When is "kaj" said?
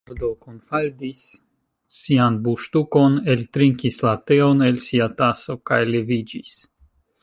5.71-5.83